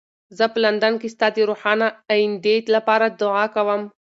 زه 0.37 0.45
په 0.53 0.57
لندن 0.65 0.93
کې 1.01 1.07
ستا 1.15 1.27
د 1.35 1.37
روښانه 1.49 1.87
ایندې 2.15 2.55
لپاره 2.75 3.05
دعا 3.21 3.45
کوم. 3.55 3.81